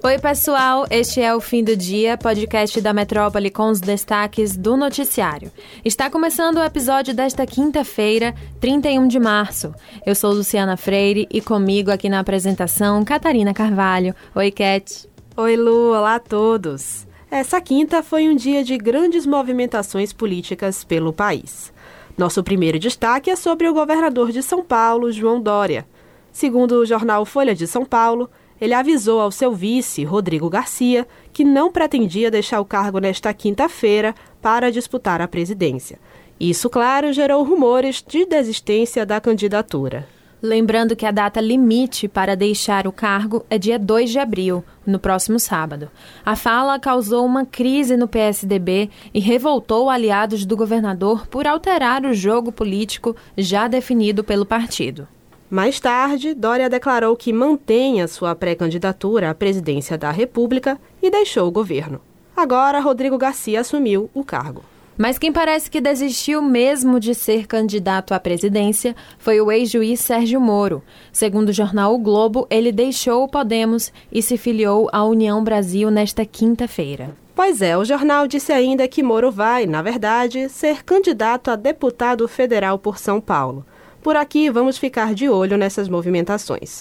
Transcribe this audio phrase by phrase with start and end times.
[0.00, 0.86] Oi, pessoal.
[0.92, 5.50] Este é o Fim do Dia, podcast da Metrópole com os destaques do noticiário.
[5.84, 9.74] Está começando o episódio desta quinta-feira, 31 de março.
[10.06, 14.14] Eu sou Luciana Freire e comigo aqui na apresentação, Catarina Carvalho.
[14.36, 15.08] Oi, Cat.
[15.36, 15.90] Oi, Lu.
[15.90, 17.04] Olá a todos.
[17.28, 21.72] Essa quinta foi um dia de grandes movimentações políticas pelo país.
[22.16, 25.84] Nosso primeiro destaque é sobre o governador de São Paulo, João Dória.
[26.30, 28.30] Segundo o jornal Folha de São Paulo,
[28.60, 34.14] ele avisou ao seu vice, Rodrigo Garcia, que não pretendia deixar o cargo nesta quinta-feira
[34.40, 35.98] para disputar a presidência.
[36.40, 40.06] Isso, claro, gerou rumores de desistência da candidatura.
[40.40, 45.00] Lembrando que a data limite para deixar o cargo é dia 2 de abril, no
[45.00, 45.90] próximo sábado.
[46.24, 52.14] A fala causou uma crise no PSDB e revoltou aliados do governador por alterar o
[52.14, 55.08] jogo político já definido pelo partido.
[55.50, 61.48] Mais tarde, Dória declarou que mantém a sua pré-candidatura à presidência da República e deixou
[61.48, 62.00] o governo.
[62.36, 64.62] Agora, Rodrigo Garcia assumiu o cargo.
[64.98, 70.40] Mas quem parece que desistiu mesmo de ser candidato à presidência foi o ex-juiz Sérgio
[70.40, 70.82] Moro.
[71.12, 75.88] Segundo o jornal O Globo, ele deixou o Podemos e se filiou à União Brasil
[75.88, 77.16] nesta quinta-feira.
[77.34, 82.26] Pois é, o jornal disse ainda que Moro vai, na verdade, ser candidato a deputado
[82.26, 83.64] federal por São Paulo.
[84.02, 86.80] Por aqui, vamos ficar de olho nessas movimentações.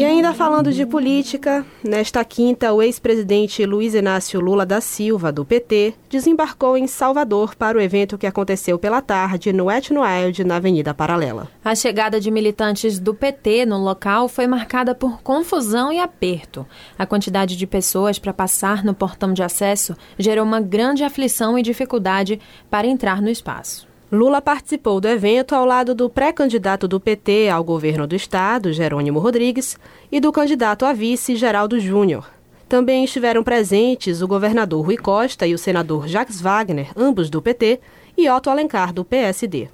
[0.00, 5.44] E ainda falando de política, nesta quinta, o ex-presidente Luiz Inácio Lula da Silva, do
[5.44, 10.56] PT, desembarcou em Salvador para o evento que aconteceu pela tarde no Etno Wild, na
[10.56, 11.48] Avenida Paralela.
[11.62, 16.64] A chegada de militantes do PT no local foi marcada por confusão e aperto.
[16.96, 21.62] A quantidade de pessoas para passar no portão de acesso gerou uma grande aflição e
[21.62, 23.89] dificuldade para entrar no espaço.
[24.12, 29.20] Lula participou do evento ao lado do pré-candidato do PT ao governo do estado, Jerônimo
[29.20, 29.78] Rodrigues,
[30.10, 32.28] e do candidato a vice, Geraldo Júnior.
[32.68, 37.78] Também estiveram presentes o governador Rui Costa e o senador Jacques Wagner, ambos do PT,
[38.18, 39.68] e Otto Alencar, do PSD.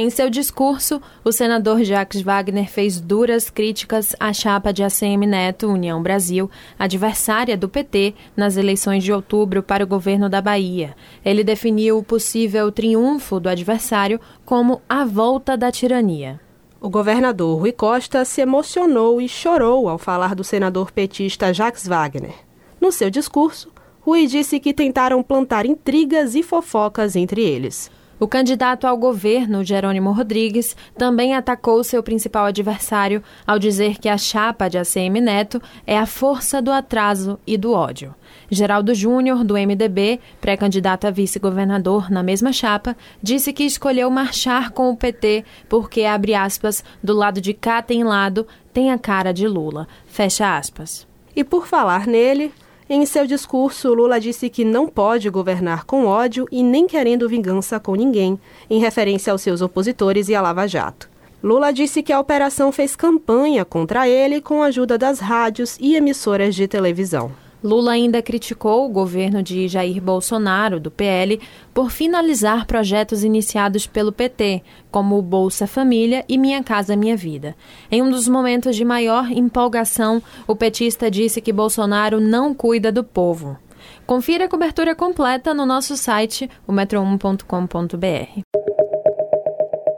[0.00, 5.66] Em seu discurso, o senador Jacques Wagner fez duras críticas à chapa de ACM Neto,
[5.66, 6.48] União Brasil,
[6.78, 10.94] adversária do PT nas eleições de outubro para o governo da Bahia.
[11.24, 16.38] Ele definiu o possível triunfo do adversário como a volta da tirania.
[16.80, 22.36] O governador Rui Costa se emocionou e chorou ao falar do senador petista Jacques Wagner.
[22.80, 23.68] No seu discurso,
[24.00, 27.90] Rui disse que tentaram plantar intrigas e fofocas entre eles.
[28.20, 34.18] O candidato ao governo, Jerônimo Rodrigues, também atacou seu principal adversário ao dizer que a
[34.18, 38.12] chapa de ACM Neto é a força do atraso e do ódio.
[38.50, 44.90] Geraldo Júnior, do MDB, pré-candidato a vice-governador na mesma chapa, disse que escolheu marchar com
[44.90, 49.46] o PT porque, abre aspas, do lado de cá tem lado, tem a cara de
[49.46, 49.86] Lula.
[50.06, 51.06] Fecha aspas.
[51.36, 52.52] E por falar nele,
[52.94, 57.78] em seu discurso, Lula disse que não pode governar com ódio e nem querendo vingança
[57.78, 58.40] com ninguém,
[58.70, 61.08] em referência aos seus opositores e à Lava Jato.
[61.42, 65.94] Lula disse que a operação fez campanha contra ele com a ajuda das rádios e
[65.94, 67.30] emissoras de televisão.
[67.62, 71.40] Lula ainda criticou o governo de Jair Bolsonaro, do PL,
[71.74, 77.56] por finalizar projetos iniciados pelo PT, como o Bolsa Família e Minha Casa Minha Vida.
[77.90, 83.02] Em um dos momentos de maior empolgação, o petista disse que Bolsonaro não cuida do
[83.02, 83.58] povo.
[84.06, 88.42] Confira a cobertura completa no nosso site, o metro1.com.br.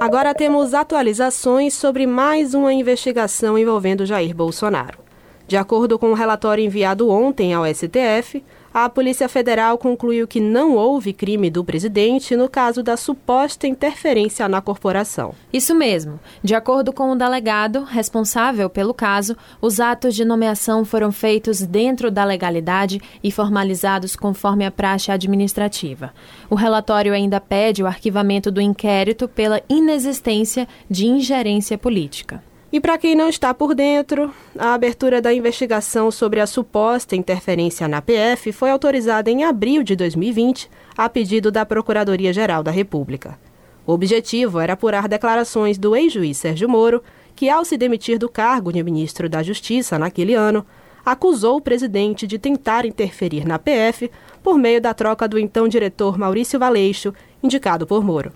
[0.00, 5.03] Agora temos atualizações sobre mais uma investigação envolvendo Jair Bolsonaro.
[5.46, 8.42] De acordo com o um relatório enviado ontem ao STF,
[8.74, 14.48] a Polícia Federal concluiu que não houve crime do presidente no caso da suposta interferência
[14.48, 15.32] na corporação.
[15.52, 16.18] Isso mesmo.
[16.42, 22.10] De acordo com o delegado responsável pelo caso, os atos de nomeação foram feitos dentro
[22.10, 26.12] da legalidade e formalizados conforme a praxe administrativa.
[26.50, 32.42] O relatório ainda pede o arquivamento do inquérito pela inexistência de ingerência política.
[32.74, 37.86] E para quem não está por dentro, a abertura da investigação sobre a suposta interferência
[37.86, 40.68] na PF foi autorizada em abril de 2020,
[40.98, 43.38] a pedido da Procuradoria-Geral da República.
[43.86, 47.00] O objetivo era apurar declarações do ex-juiz Sérgio Moro,
[47.36, 50.66] que, ao se demitir do cargo de ministro da Justiça naquele ano,
[51.06, 54.10] acusou o presidente de tentar interferir na PF
[54.42, 58.32] por meio da troca do então diretor Maurício Valeixo, indicado por Moro.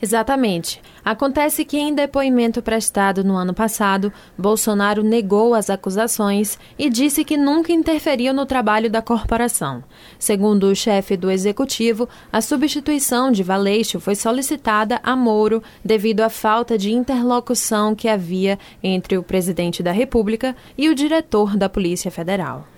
[0.00, 0.80] Exatamente.
[1.04, 7.36] Acontece que, em depoimento prestado no ano passado, Bolsonaro negou as acusações e disse que
[7.36, 9.82] nunca interferiu no trabalho da corporação.
[10.18, 16.28] Segundo o chefe do executivo, a substituição de Valeixo foi solicitada a Moro devido à
[16.28, 22.10] falta de interlocução que havia entre o presidente da República e o diretor da Polícia
[22.10, 22.68] Federal.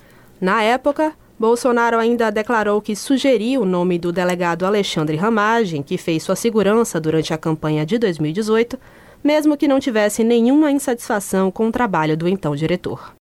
[0.41, 6.23] Na época, Bolsonaro ainda declarou que sugeriu o nome do delegado Alexandre Ramagem, que fez
[6.23, 8.79] sua segurança durante a campanha de 2018,
[9.25, 13.15] mesmo que não tivesse nenhuma insatisfação com o trabalho do então diretor.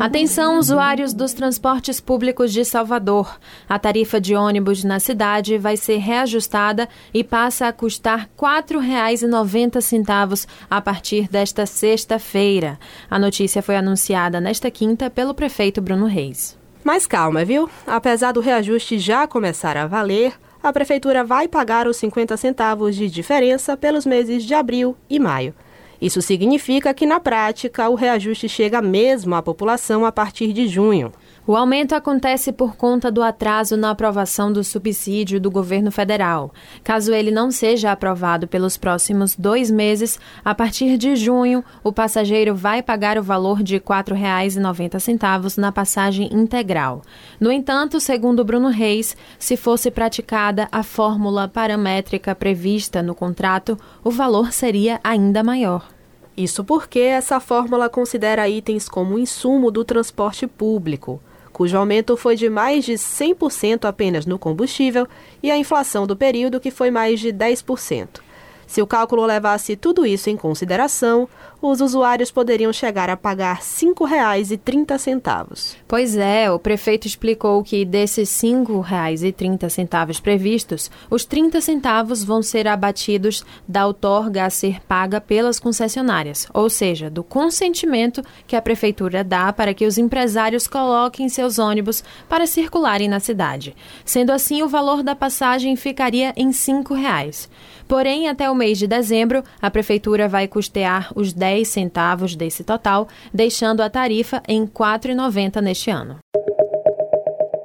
[0.00, 3.38] Atenção, usuários dos transportes públicos de Salvador.
[3.68, 10.48] A tarifa de ônibus na cidade vai ser reajustada e passa a custar R$ 4,90
[10.70, 12.78] a partir desta sexta-feira.
[13.10, 16.58] A notícia foi anunciada nesta quinta pelo prefeito Bruno Reis.
[16.82, 17.68] Mas calma, viu?
[17.86, 20.32] Apesar do reajuste já começar a valer,
[20.62, 25.54] a prefeitura vai pagar os 50 centavos de diferença pelos meses de abril e maio.
[26.00, 31.12] Isso significa que, na prática, o reajuste chega mesmo à população a partir de junho.
[31.50, 36.54] O aumento acontece por conta do atraso na aprovação do subsídio do governo federal.
[36.84, 42.54] Caso ele não seja aprovado pelos próximos dois meses, a partir de junho, o passageiro
[42.54, 47.02] vai pagar o valor de R$ 4,90 na passagem integral.
[47.40, 54.10] No entanto, segundo Bruno Reis, se fosse praticada a fórmula paramétrica prevista no contrato, o
[54.12, 55.88] valor seria ainda maior.
[56.36, 61.20] Isso porque essa fórmula considera itens como insumo do transporte público
[61.60, 65.06] cujo aumento foi de mais de 100% apenas no combustível,
[65.42, 68.22] e a inflação do período, que foi mais de 10%.
[68.70, 71.28] Se o cálculo levasse tudo isso em consideração,
[71.60, 75.74] os usuários poderiam chegar a pagar R$ 5,30.
[75.88, 82.68] Pois é, o prefeito explicou que desses R$ 5,30 previstos, os 30 centavos vão ser
[82.68, 89.24] abatidos da outorga a ser paga pelas concessionárias, ou seja, do consentimento que a prefeitura
[89.24, 93.74] dá para que os empresários coloquem seus ônibus para circularem na cidade.
[94.04, 97.48] Sendo assim, o valor da passagem ficaria em R$ 5,00.
[97.88, 103.08] Porém, até o mês de dezembro, a Prefeitura vai custear os 10 centavos desse total,
[103.32, 106.18] deixando a tarifa em R$ 4,90 neste ano.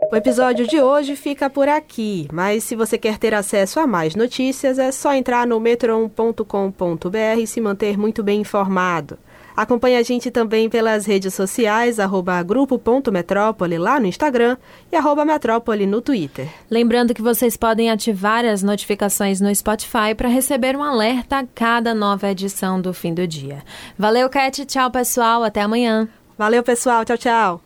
[0.09, 4.15] O episódio de hoje fica por aqui, mas se você quer ter acesso a mais
[4.15, 9.18] notícias, é só entrar no metron.com.br e se manter muito bem informado.
[9.56, 14.57] Acompanhe a gente também pelas redes sociais, arroba grupo.metrópole lá no Instagram
[14.92, 16.48] e arroba metrópole no Twitter.
[16.69, 21.94] Lembrando que vocês podem ativar as notificações no Spotify para receber um alerta a cada
[21.94, 23.63] nova edição do fim do dia.
[23.98, 24.66] Valeu, Cat.
[24.66, 25.44] Tchau, pessoal.
[25.44, 26.08] Até amanhã.
[26.38, 27.06] Valeu, pessoal.
[27.06, 27.64] Tchau, tchau.